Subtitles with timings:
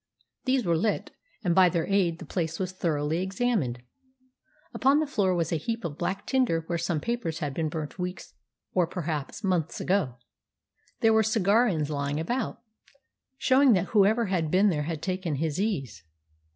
[0.45, 1.11] These were lit,
[1.43, 3.83] and by their aid the place was thoroughly examined.
[4.73, 7.99] Upon the floor was a heap of black tinder where some papers had been burnt
[7.99, 8.33] weeks
[8.73, 10.15] or perhaps months ago.
[11.01, 12.63] There were cigar ends lying about,
[13.37, 16.03] showing that whoever had been there had taken his ease.